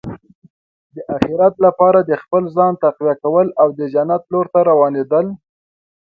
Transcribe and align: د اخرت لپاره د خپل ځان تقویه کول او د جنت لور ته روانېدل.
د 0.95 0.97
اخرت 1.17 1.55
لپاره 1.65 1.99
د 2.09 2.11
خپل 2.21 2.43
ځان 2.55 2.73
تقویه 2.83 3.15
کول 3.23 3.47
او 3.61 3.67
د 3.77 3.79
جنت 3.93 4.23
لور 4.31 4.45
ته 4.53 4.59
روانېدل. 4.69 5.25